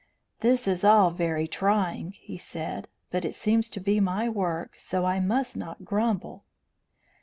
[0.39, 5.05] "This is all very trying," he said; "but it seems to be my work, so
[5.05, 6.43] I must not grumble."